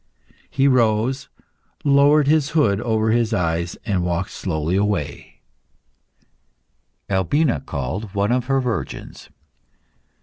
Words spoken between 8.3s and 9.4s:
of her virgins.